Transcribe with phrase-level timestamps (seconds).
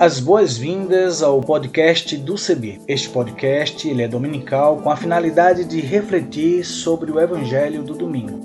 [0.00, 2.80] As boas-vindas ao podcast do CB.
[2.88, 8.40] Este podcast ele é dominical com a finalidade de refletir sobre o Evangelho do domingo.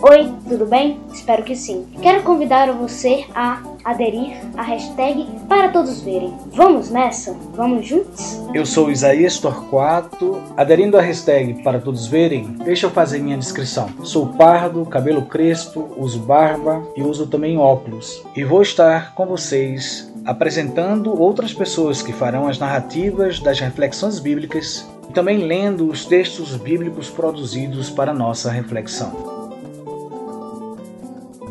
[0.00, 1.02] Oi, tudo bem?
[1.12, 1.86] Espero que sim.
[2.00, 6.34] Quero convidar você a aderir à hashtag para todos verem.
[6.52, 7.32] Vamos nessa?
[7.54, 8.42] Vamos juntos?
[8.52, 10.42] Eu sou Isaías Torquato.
[10.56, 13.88] Aderindo à hashtag para todos verem, deixa eu fazer minha descrição.
[14.02, 18.24] Sou pardo, cabelo crespo, uso barba e uso também óculos.
[18.34, 24.84] E vou estar com vocês apresentando outras pessoas que farão as narrativas das reflexões bíblicas
[25.08, 29.35] e também lendo os textos bíblicos produzidos para nossa reflexão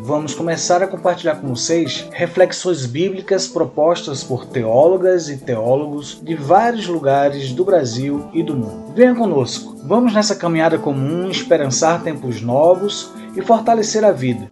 [0.06, 6.86] vamos começar a compartilhar com vocês reflexões bíblicas propostas por teólogas e teólogos de vários
[6.86, 8.92] lugares do Brasil e do mundo.
[8.94, 14.48] Venha conosco, vamos nessa caminhada comum esperançar tempos novos e fortalecer a vida.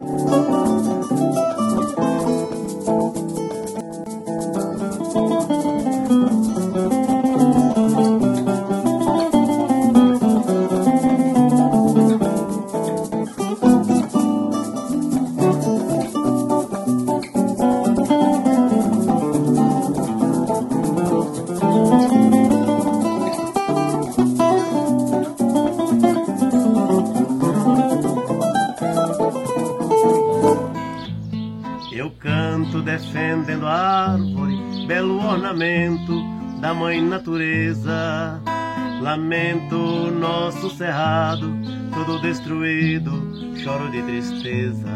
[42.25, 43.11] Destruído,
[43.55, 44.89] choro de tristeza.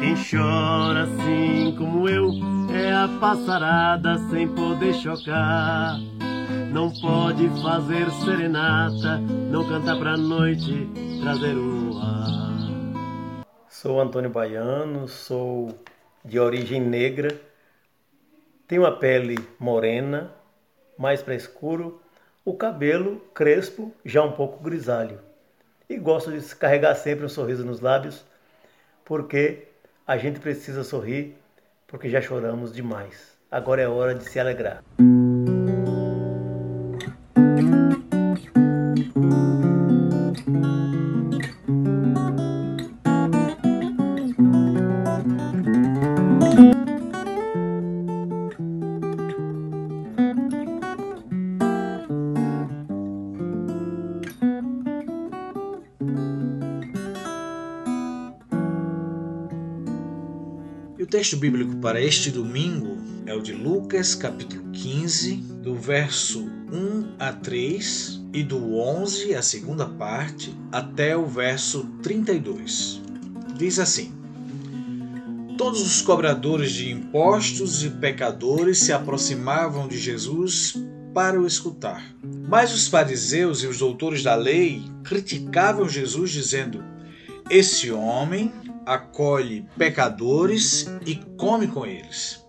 [0.00, 2.32] Quem chora assim como eu
[2.74, 6.00] é a passarada sem poder chocar.
[6.72, 10.90] Não pode fazer serenata, não cantar pra noite,
[11.22, 13.44] trazer o ar.
[13.68, 15.78] Sou Antônio Baiano, sou
[16.24, 17.40] de origem negra,
[18.66, 20.32] tenho a pele morena,
[20.98, 22.02] mais para escuro,
[22.44, 25.18] o cabelo crespo, já um pouco grisalho.
[25.88, 28.24] E gosto de carregar sempre um sorriso nos lábios,
[29.04, 29.68] porque
[30.06, 31.36] a gente precisa sorrir,
[31.86, 33.36] porque já choramos demais.
[33.50, 34.82] Agora é hora de se alegrar.
[61.20, 67.30] Texto bíblico para este domingo é o de Lucas, capítulo 15, do verso 1 a
[67.30, 73.02] 3 e do 11, a segunda parte, até o verso 32.
[73.54, 74.14] Diz assim:
[75.58, 80.74] Todos os cobradores de impostos e pecadores se aproximavam de Jesus
[81.12, 82.02] para o escutar.
[82.48, 86.82] Mas os fariseus e os doutores da lei criticavam Jesus, dizendo:
[87.50, 88.50] Esse homem
[88.86, 92.44] acolhe pecadores e come com eles.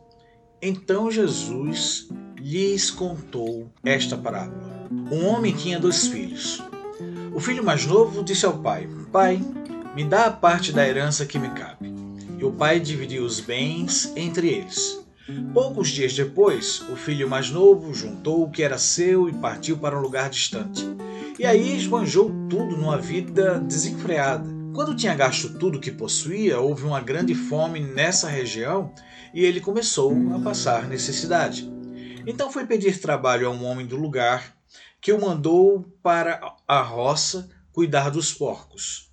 [0.62, 2.08] Então Jesus
[2.40, 4.88] lhes contou esta parábola.
[4.92, 6.62] Um homem tinha dois filhos.
[7.34, 9.42] O filho mais novo disse ao pai: Pai,
[9.96, 11.94] me dá a parte da herança que me cabe.
[12.38, 15.00] E o pai dividiu os bens entre eles.
[15.54, 19.98] Poucos dias depois, o filho mais novo juntou o que era seu e partiu para
[19.98, 20.86] um lugar distante.
[21.40, 27.02] E aí esbanjou tudo numa vida desenfreada quando tinha gasto tudo que possuía, houve uma
[27.02, 28.94] grande fome nessa região
[29.34, 31.70] e ele começou a passar necessidade.
[32.26, 34.56] Então foi pedir trabalho a um homem do lugar
[35.02, 39.12] que o mandou para a roça cuidar dos porcos.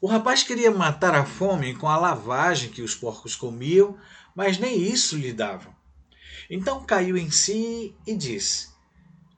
[0.00, 3.96] O rapaz queria matar a fome com a lavagem que os porcos comiam,
[4.34, 5.74] mas nem isso lhe davam.
[6.48, 8.68] Então caiu em si e disse: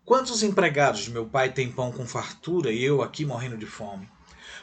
[0.04, 4.08] Quantos empregados de meu pai têm pão com fartura e eu aqui morrendo de fome?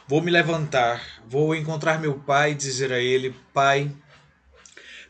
[0.08, 3.92] Vou me levantar, vou encontrar meu pai e dizer a ele: Pai,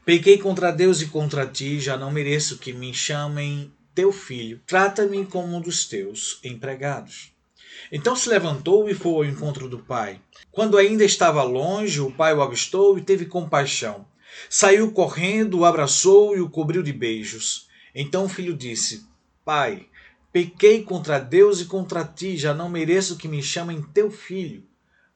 [0.04, 4.60] pequei contra Deus e contra ti, já não mereço que me chamem teu filho.
[4.66, 7.30] Trata-me como um dos teus empregados.
[7.92, 10.20] Então se levantou e foi ao encontro do pai.
[10.50, 14.04] Quando ainda estava longe, o pai o avistou e teve compaixão.
[14.50, 17.68] Saiu correndo, o abraçou e o cobriu de beijos.
[17.94, 19.06] Então o filho disse:
[19.44, 19.86] Pai,
[20.32, 24.66] pequei contra Deus e contra ti, já não mereço que me chamem teu filho.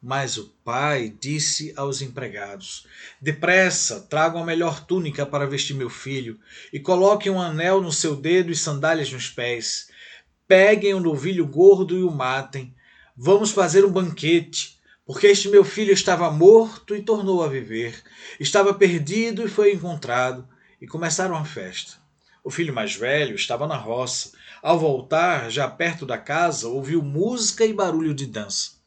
[0.04, 2.88] Mas o pai disse aos empregados:
[3.20, 6.40] Depressa, tragam a melhor túnica para vestir meu filho,
[6.72, 9.90] e coloquem um anel no seu dedo e sandálias nos pés.
[10.48, 12.74] Peguem o um novilho gordo e o matem.
[13.16, 14.76] Vamos fazer um banquete,
[15.06, 18.02] porque este meu filho estava morto e tornou a viver,
[18.40, 20.48] estava perdido e foi encontrado.
[20.80, 21.92] E começaram a festa.
[22.42, 24.32] O filho mais velho estava na roça.
[24.60, 28.81] Ao voltar, já perto da casa, ouviu música e barulho de dança.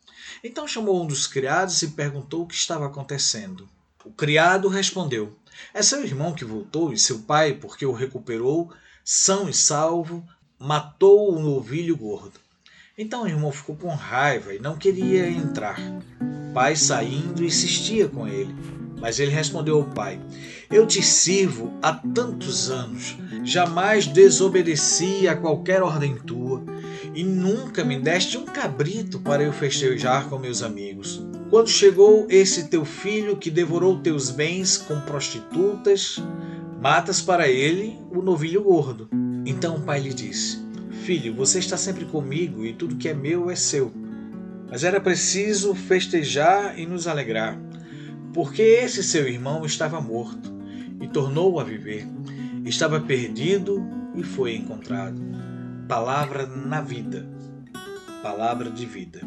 [0.48, 3.68] Então chamou um dos criados e perguntou o que estava acontecendo.
[4.06, 5.36] O criado respondeu:
[5.74, 8.72] É seu irmão que voltou e seu pai, porque o recuperou,
[9.04, 10.24] são e salvo,
[10.60, 12.40] matou o novilho gordo.
[12.96, 15.80] Então o irmão ficou com raiva e não queria entrar.
[16.22, 18.56] O pai saindo insistia com ele,
[19.00, 20.22] mas ele respondeu ao pai:
[20.70, 26.75] Eu te sirvo há tantos anos, jamais desobedeci a qualquer ordem tua
[27.16, 31.26] e nunca me deste um cabrito para eu festejar com meus amigos.
[31.50, 36.22] Quando chegou esse teu filho que devorou teus bens com prostitutas,
[36.82, 39.08] matas para ele o novilho gordo.
[39.46, 40.60] Então o pai lhe disse:
[41.06, 43.94] Filho, você está sempre comigo e tudo que é meu é seu.
[44.70, 47.58] Mas era preciso festejar e nos alegrar,
[48.34, 50.54] porque esse seu irmão estava morto
[51.00, 52.06] e tornou a viver,
[52.66, 53.82] estava perdido
[54.16, 55.22] e foi encontrado
[55.88, 57.26] palavra na vida,
[58.24, 59.22] palavra de vida.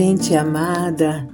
[0.00, 1.28] Gente amada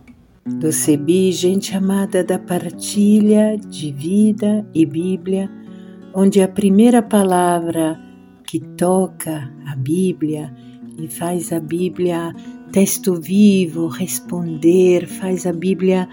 [0.46, 5.50] do CEBI, gente amada da partilha de vida e Bíblia,
[6.14, 8.00] onde a primeira palavra
[8.46, 10.50] que toca a Bíblia
[10.98, 12.34] e faz a Bíblia
[12.72, 16.08] texto vivo, responder, faz a Bíblia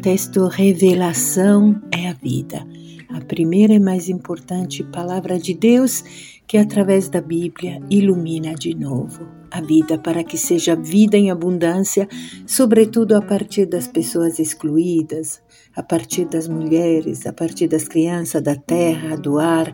[0.00, 2.66] texto revelação é a vida.
[3.10, 6.02] A primeira e mais importante palavra de Deus
[6.46, 12.08] que através da Bíblia ilumina de novo a vida para que seja vida em abundância,
[12.46, 15.42] sobretudo a partir das pessoas excluídas,
[15.74, 19.72] a partir das mulheres, a partir das crianças, da terra, do ar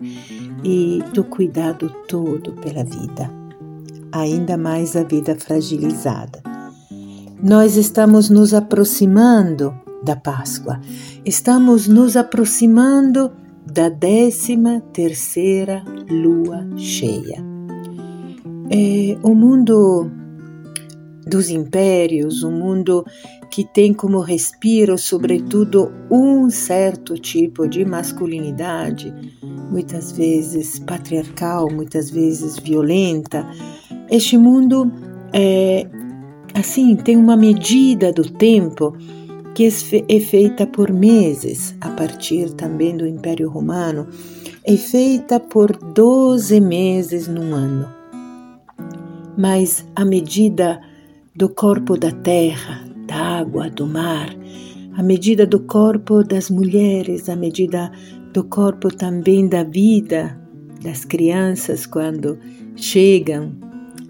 [0.64, 3.30] e do cuidado todo pela vida.
[4.12, 6.42] Ainda mais a vida fragilizada.
[7.42, 10.80] Nós estamos nos aproximando da Páscoa,
[11.24, 13.32] estamos nos aproximando
[13.66, 17.55] da décima terceira lua cheia.
[18.70, 20.10] É, o mundo
[21.26, 23.04] dos impérios, um mundo
[23.50, 29.12] que tem como respiro, sobretudo, um certo tipo de masculinidade,
[29.70, 33.48] muitas vezes patriarcal, muitas vezes violenta.
[34.10, 34.90] Este mundo
[35.32, 35.86] é
[36.54, 38.96] assim tem uma medida do tempo
[39.54, 39.68] que
[40.08, 44.06] é feita por meses, a partir também do Império Romano,
[44.64, 47.95] é feita por 12 meses num ano
[49.36, 50.80] mas a medida
[51.34, 54.34] do corpo da terra, da água, do mar,
[54.94, 57.92] a medida do corpo das mulheres, a medida
[58.32, 60.40] do corpo também da vida
[60.82, 62.38] das crianças quando
[62.74, 63.52] chegam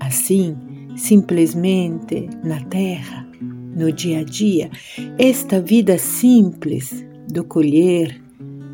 [0.01, 0.57] assim,
[0.97, 3.27] simplesmente na terra,
[3.75, 4.71] no dia a dia,
[5.19, 8.23] esta vida simples do colher,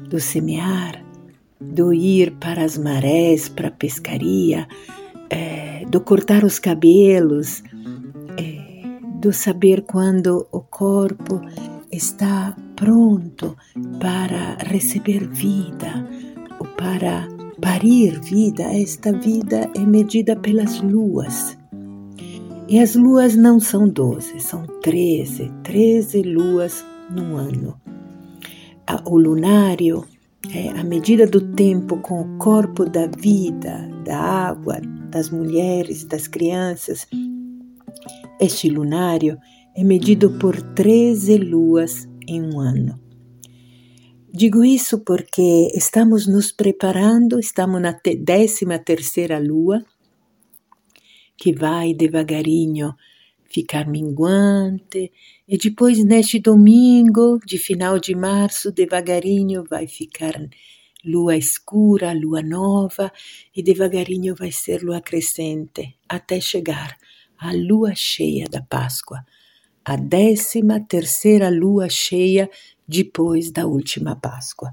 [0.08, 1.02] do semear,
[1.60, 4.68] do ir para as marés, para a pescaria,
[5.32, 7.62] é, do cortar os cabelos,
[8.36, 8.82] é,
[9.18, 11.40] do saber quando o corpo
[11.90, 13.56] está pronto
[13.98, 16.06] para receber vida
[16.60, 17.26] ou para
[17.60, 18.64] parir vida.
[18.64, 21.56] Esta vida é medida pelas luas.
[22.68, 27.80] E as luas não são doze, são treze, treze luas num ano.
[29.04, 30.04] O lunário
[30.54, 34.80] é a medida do tempo com o corpo da vida, da água,
[35.12, 37.06] das mulheres, das crianças.
[38.40, 39.38] Este lunário
[39.76, 42.98] é medido por 13 luas em um ano.
[44.32, 49.84] Digo isso porque estamos nos preparando, estamos na décima terceira lua,
[51.36, 52.94] que vai devagarinho
[53.44, 55.12] ficar minguante,
[55.46, 60.40] e depois neste domingo, de final de março, devagarinho vai ficar
[61.04, 63.12] lua escura, lua nova,
[63.54, 66.96] e devagarinho vai ser lua crescente, até chegar
[67.38, 69.24] à lua cheia da Páscoa,
[69.84, 72.48] a décima terceira lua cheia
[72.86, 74.72] depois da última Páscoa.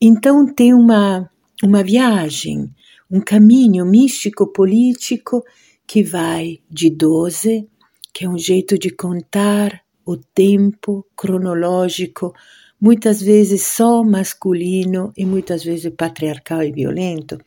[0.00, 1.30] Então tem uma,
[1.62, 2.72] uma viagem,
[3.10, 5.44] um caminho místico-político
[5.86, 7.68] que vai de 12,
[8.12, 12.32] que é um jeito de contar o tempo cronológico,
[12.80, 17.38] muitas vezes só masculino e muitas vezes patriarcal e violento,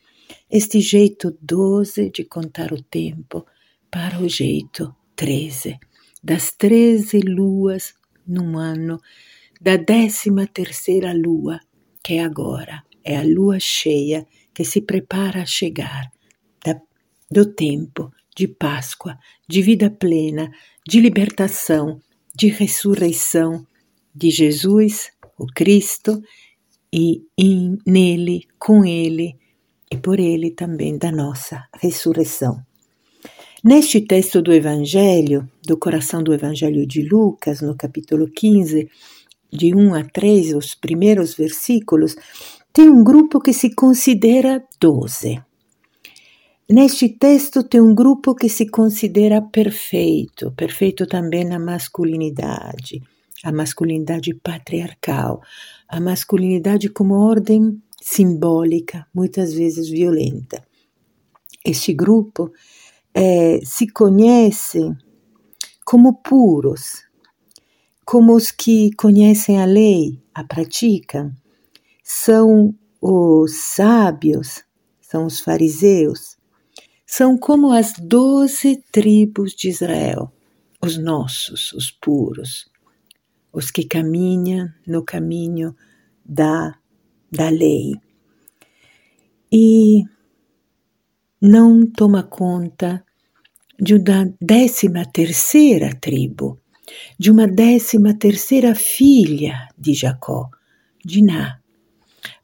[0.50, 3.46] este jeito 12 de contar o tempo
[3.90, 5.80] para o jeito 13,
[6.24, 7.94] das 13 luas
[8.28, 9.00] num ano,
[9.60, 11.60] da décima terceira lua,
[12.04, 16.12] que é agora, é a lua cheia que se prepara a chegar,
[16.64, 16.80] da,
[17.30, 20.52] do tempo de Páscoa, de vida plena,
[20.88, 22.02] de libertação,
[22.36, 23.66] de ressurreição
[24.14, 26.22] de Jesus, o Cristo,
[26.94, 29.36] e em, nele, com ele
[29.92, 32.62] e por ele também da nossa ressurreição.
[33.64, 38.90] Neste texto do Evangelho, do coração do Evangelho de Lucas, no capítulo 15,
[39.52, 42.16] de 1 a 3, os primeiros versículos,
[42.74, 45.42] tem um grupo que se considera doze.
[46.70, 53.02] Neste texto tem um grupo que se considera perfeito, perfeito também na masculinidade,
[53.44, 55.42] a masculinidade patriarcal,
[55.88, 60.64] a masculinidade como ordem simbólica, muitas vezes violenta.
[61.64, 62.52] Este grupo
[63.14, 64.80] é, se conhece
[65.86, 67.04] como puros,
[68.06, 71.32] como os que conhecem a lei, a praticam,
[72.04, 74.64] são os sábios,
[75.00, 76.38] são os fariseus,
[77.06, 80.32] são como as doze tribos de Israel,
[80.82, 82.71] os nossos, os puros,
[83.54, 85.76] os que caminham no caminho
[86.26, 86.76] da,
[87.32, 87.94] da lei.
[89.52, 90.04] E
[91.42, 93.04] não toma conta
[93.80, 96.60] de uma décima terceira tribo,
[97.18, 100.50] de uma décima terceira filha de Jacó,
[101.04, 101.60] Diná,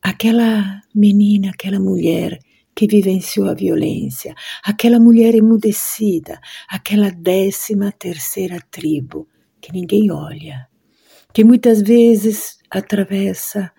[0.02, 2.40] aquela menina, aquela mulher
[2.74, 9.28] que vivenciou a violência, aquela mulher emudecida, aquela décima terceira tribo
[9.62, 10.68] que ninguém olha,
[11.34, 13.72] que muitas vezes atravessa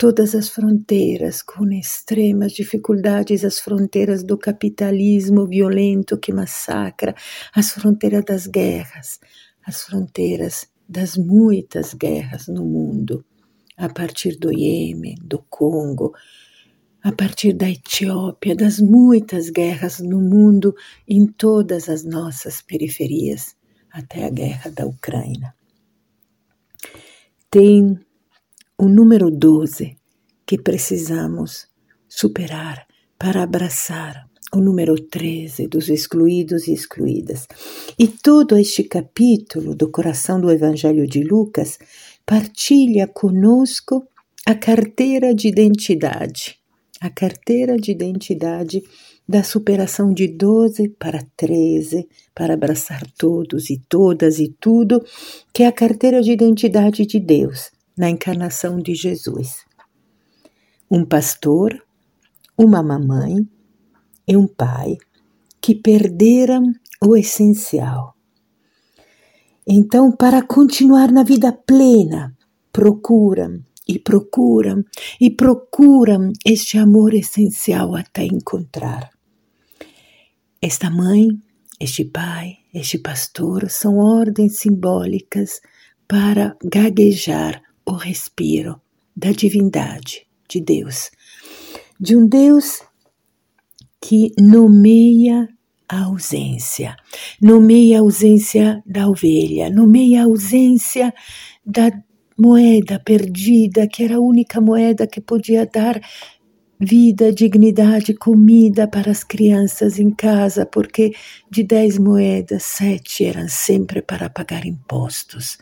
[0.00, 7.14] todas as fronteiras com extremas dificuldades, as fronteiras do capitalismo violento que massacra,
[7.54, 9.20] as fronteiras das guerras,
[9.66, 13.24] as fronteiras das muitas guerras no mundo,
[13.76, 16.12] a partir do Iêmen, do Congo,
[17.02, 20.74] a partir da Etiópia, das muitas guerras no mundo,
[21.06, 23.54] em todas as nossas periferias,
[23.90, 25.54] até a guerra da Ucrânia.
[27.50, 27.98] Tem
[28.78, 29.96] o número 12
[30.46, 31.66] que precisamos
[32.08, 32.86] superar
[33.18, 37.48] para abraçar o número 13 dos excluídos e excluídas.
[37.98, 41.78] E todo este capítulo do coração do Evangelho de Lucas
[42.24, 44.06] partilha conosco
[44.46, 46.60] a carteira de identidade
[47.00, 48.82] a carteira de identidade
[49.30, 55.00] da superação de 12 para 13, para abraçar todos e todas e tudo,
[55.54, 59.64] que é a carteira de identidade de Deus na encarnação de Jesus.
[60.90, 61.80] Um pastor,
[62.58, 63.36] uma mamãe
[64.26, 64.98] e um pai
[65.60, 66.64] que perderam
[67.00, 68.16] o essencial.
[69.64, 72.36] Então, para continuar na vida plena,
[72.72, 74.84] procuram e procuram
[75.20, 79.19] e procuram este amor essencial até encontrar.
[80.62, 81.28] Esta mãe,
[81.80, 85.58] este pai, este pastor são ordens simbólicas
[86.06, 88.78] para gaguejar o respiro
[89.16, 91.10] da divindade de Deus,
[91.98, 92.82] de um Deus
[94.02, 95.48] que nomeia
[95.88, 96.94] a ausência,
[97.40, 101.14] nomeia a ausência da ovelha, nomeia a ausência
[101.64, 101.90] da
[102.36, 105.98] moeda perdida, que era a única moeda que podia dar
[106.80, 111.14] vida, dignidade, comida para as crianças em casa, porque
[111.50, 115.58] de dez moedas, sete eram sempre para pagar impostos.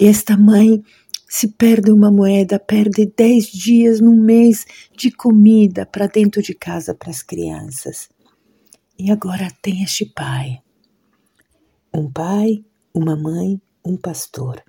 [0.00, 0.82] E esta mãe,
[1.28, 4.64] se perde uma moeda, perde dez dias num mês
[4.96, 8.08] de comida para dentro de casa para as crianças.
[8.98, 10.58] E agora tem este pai.
[11.94, 12.64] Um pai,
[12.94, 14.62] uma mãe, um pastor.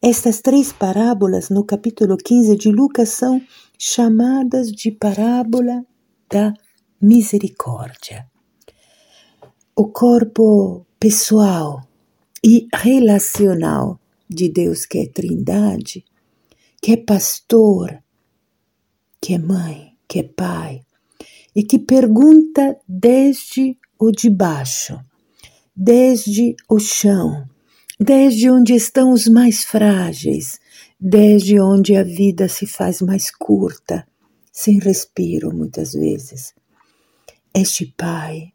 [0.00, 3.40] Estas três parábolas no capítulo 15 de Lucas são
[3.84, 5.84] chamadas de parábola
[6.30, 6.54] da
[7.00, 8.30] misericórdia.
[9.74, 11.82] O corpo pessoal,
[12.44, 16.04] e relacional de Deus que é Trindade,
[16.80, 18.00] que é pastor,
[19.20, 20.82] que é mãe, que é pai,
[21.52, 24.96] e que pergunta desde o de baixo,
[25.74, 27.48] desde o chão,
[27.98, 30.61] desde onde estão os mais frágeis,
[31.04, 34.06] desde onde a vida se faz mais curta,
[34.52, 36.54] sem respiro muitas vezes.
[37.52, 38.52] Este pai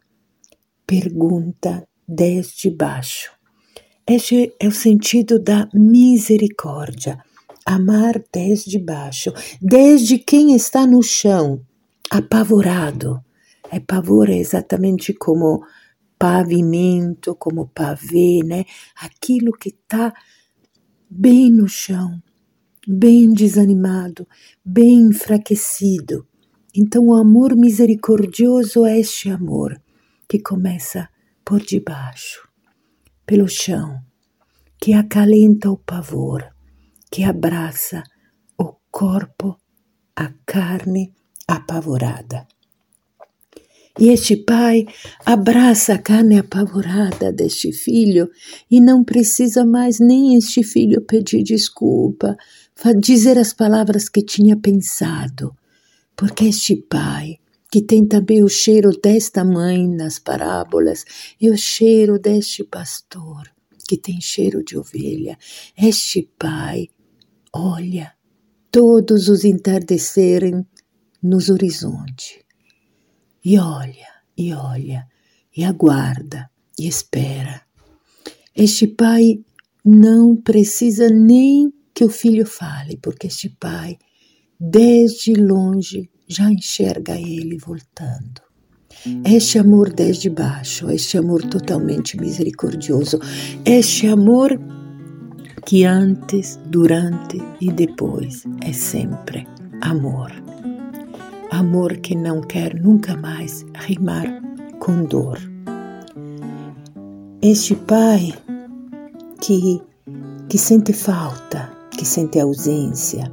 [0.85, 3.31] pergunta desde baixo.
[4.07, 7.21] Este é o sentido da misericórdia.
[7.65, 11.61] Amar desde baixo, desde quem está no chão,
[12.09, 13.21] apavorado.
[13.69, 15.65] É pavor é exatamente como
[16.17, 18.63] pavimento, como pavê, né?
[18.95, 20.13] Aquilo que está
[21.09, 22.21] bem no chão,
[22.87, 24.25] bem desanimado,
[24.63, 26.25] bem enfraquecido.
[26.73, 29.81] Então, o amor misericordioso é este amor
[30.29, 31.09] que começa
[31.43, 32.47] por debaixo,
[33.25, 33.99] pelo chão,
[34.79, 36.47] que acalenta o pavor,
[37.11, 38.03] que abraça
[38.57, 39.57] o corpo,
[40.15, 41.13] a carne
[41.47, 42.47] apavorada.
[43.99, 44.85] E este pai
[45.25, 48.29] abraça a carne apavorada deste filho
[48.69, 52.37] e não precisa mais nem este filho pedir desculpa,
[52.99, 55.55] dizer as palavras que tinha pensado,
[56.15, 57.39] porque este pai,
[57.71, 61.03] que tem também o cheiro desta mãe nas parábolas
[61.39, 63.49] e o cheiro deste pastor,
[63.87, 65.37] que tem cheiro de ovelha,
[65.77, 66.87] este pai
[67.53, 68.13] olha
[68.71, 70.65] todos os entardecerem
[71.21, 72.39] nos horizontes
[73.43, 74.07] e olha,
[74.37, 75.07] e olha,
[75.55, 77.61] e aguarda, e espera.
[78.53, 79.39] Este pai
[79.85, 83.97] não precisa nem que o filho fale, porque este pai,
[84.59, 88.39] desde longe, já enxerga ele voltando.
[89.25, 93.19] Este amor desde baixo, este amor totalmente misericordioso,
[93.65, 94.59] este amor
[95.65, 99.47] que antes, durante e depois é sempre
[99.81, 100.31] amor
[101.49, 104.27] amor que não quer nunca mais rimar
[104.79, 105.39] com dor.
[107.41, 108.33] Este pai
[109.41, 109.81] que,
[110.47, 113.31] que sente falta, que sente ausência,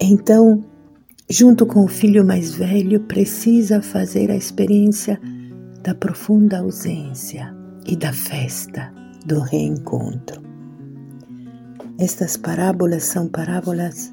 [0.00, 0.64] então,
[1.30, 5.20] junto com o filho mais velho, precisa fazer a experiência
[5.82, 7.54] da profunda ausência
[7.86, 8.92] e da festa
[9.24, 10.42] do reencontro.
[11.98, 14.12] Estas parábolas são parábolas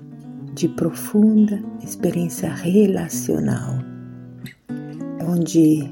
[0.54, 3.80] de profunda experiência relacional,
[5.28, 5.92] onde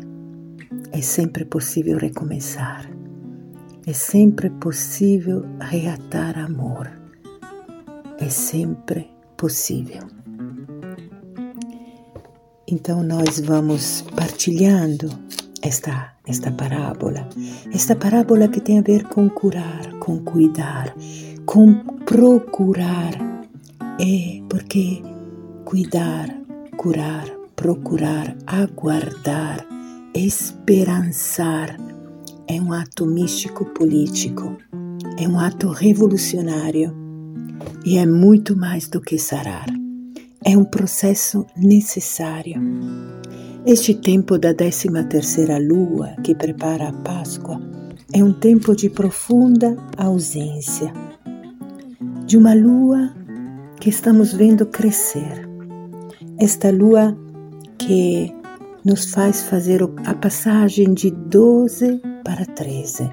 [0.92, 2.88] é sempre possível recomeçar,
[3.86, 6.88] é sempre possível reatar amor,
[8.20, 10.04] é sempre possível.
[12.68, 15.10] Então nós vamos partilhando
[15.62, 17.28] esta esta parábola,
[17.74, 20.94] esta parábola que tem a ver com curar, com cuidar,
[21.46, 21.74] com
[22.06, 23.14] procurar.
[24.00, 25.02] É porque
[25.64, 26.30] cuidar,
[26.76, 27.26] curar,
[27.56, 29.66] procurar, aguardar,
[30.14, 31.78] esperançar
[32.48, 34.58] é um ato místico político,
[35.18, 37.07] é um ato revolucionário
[37.86, 39.66] e é muito mais do que sarar.
[40.44, 42.62] É um processo necessário.
[43.66, 47.60] Este tempo da 13 terceira lua que prepara a Páscoa
[48.14, 50.94] é um tempo de profunda ausência,
[52.26, 53.12] de uma lua
[53.80, 55.48] que estamos vendo crescer.
[56.40, 57.18] Esta lua
[57.78, 58.34] que
[58.86, 63.10] nos faz fazer a passagem de 12 para 13,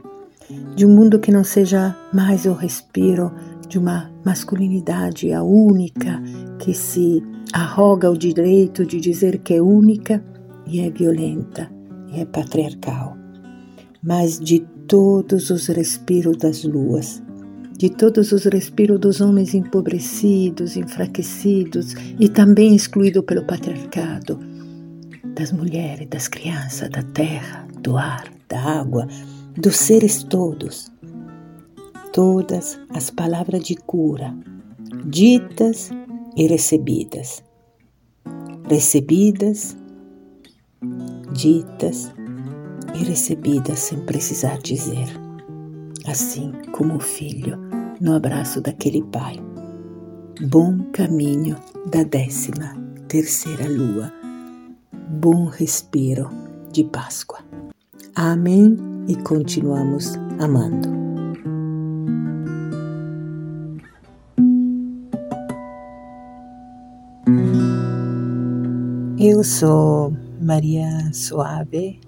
[0.77, 3.33] de um mundo que não seja mais o respiro
[3.67, 6.23] de uma masculinidade a única
[6.59, 7.23] que se
[7.53, 10.25] arroga o direito de dizer que é única
[10.67, 11.71] e é violenta
[12.13, 13.17] e é patriarcal,
[14.03, 17.23] mas de todos os respiros das luas
[17.77, 24.39] de todos os respiros dos homens empobrecidos, enfraquecidos e também excluídos pelo patriarcado,
[25.35, 29.09] das mulheres, das crianças, da terra, do ar, da água,
[29.57, 30.91] dos seres todos.
[32.15, 34.33] Todas as palavras de cura,
[35.05, 35.91] ditas
[36.37, 37.43] e recebidas.
[38.69, 39.77] Recebidas,
[41.33, 42.13] ditas
[42.95, 45.09] e recebidas sem precisar dizer
[46.07, 47.59] assim como o filho
[48.01, 49.35] no abraço daquele pai.
[50.49, 51.57] Bom caminho
[51.91, 52.77] da décima
[53.09, 54.13] terceira lua.
[54.93, 56.31] Bom respiro
[56.71, 57.41] de Páscoa.
[58.15, 61.04] Amém e continuamos amando.
[69.27, 71.99] Eu sou Maria Suave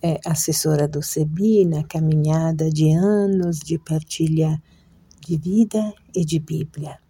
[0.00, 4.62] é assessora do CEBI na caminhada de anos de partilha
[5.20, 7.00] de vida e de Bíblia.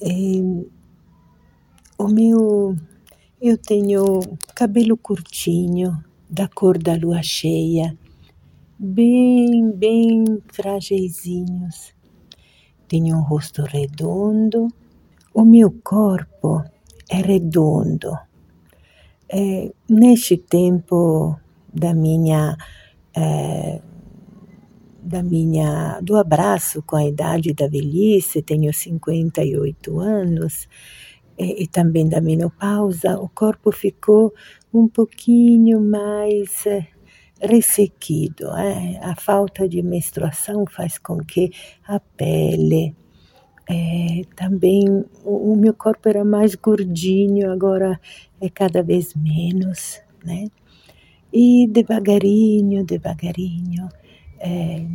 [0.00, 0.66] E,
[1.98, 2.74] o meu,
[3.38, 4.20] eu tenho
[4.54, 7.98] cabelo curtinho, da cor da lua cheia,
[8.78, 11.92] bem, bem frágilzinhos.
[12.88, 14.68] Tenho um rosto redondo,
[15.34, 16.64] o meu corpo
[17.10, 18.16] é redondo.
[19.28, 21.38] É, neste tempo
[21.72, 22.56] da minha
[23.14, 23.80] é,
[25.02, 30.68] da minha do abraço com a idade da velhice, tenho 58 anos,
[31.38, 34.34] e, e também da menopausa, o corpo ficou
[34.72, 36.86] um pouquinho mais é,
[37.40, 38.48] ressequido.
[38.56, 38.98] É?
[39.02, 41.52] A falta de menstruação faz com que
[41.86, 42.94] a pele,
[43.68, 48.00] é, também o, o, meu corpo era mais gordinho, agora
[48.40, 50.48] é cada vez menos, né?
[51.32, 53.88] E devagarinho, devagarinho,
[54.38, 54.86] é,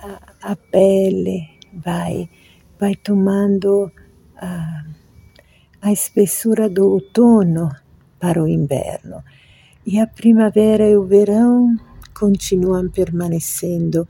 [0.00, 2.30] a, a, pele vai,
[2.78, 3.90] vai tomando
[4.36, 4.84] a,
[5.82, 7.68] a espessura do outono
[8.20, 9.24] para o inverno.
[9.84, 11.76] E a primavera e o verão
[12.14, 14.06] continuam permanecendo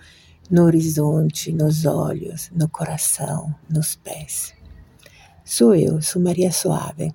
[0.50, 4.54] no horizonte, nos olhos, no coração, nos pés.
[5.44, 7.12] Sou eu, sou Maria Suave.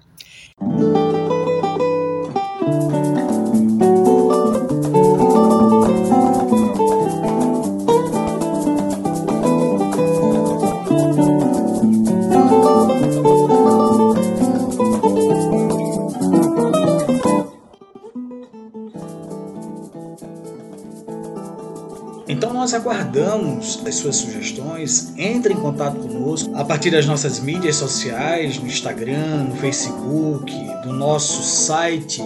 [22.63, 25.11] Nós aguardamos as suas sugestões.
[25.17, 30.49] Entre em contato conosco a partir das nossas mídias sociais, no Instagram, no Facebook,
[30.81, 32.23] do nosso site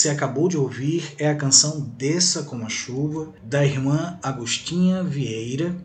[0.00, 5.76] Você acabou de ouvir é a canção Desça como a Chuva, da irmã Agostinha Vieira,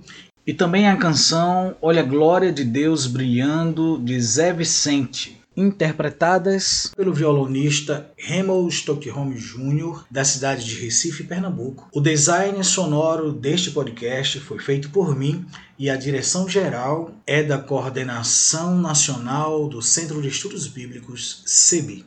[0.47, 7.13] e também a canção Olha a Glória de Deus Brilhando, de Zé Vicente, interpretadas pelo
[7.13, 11.89] violonista Remo Stockholm Jr., da cidade de Recife, Pernambuco.
[11.93, 15.45] O design sonoro deste podcast foi feito por mim
[15.77, 22.03] e a direção geral é da Coordenação Nacional do Centro de Estudos Bíblicos, CEBI.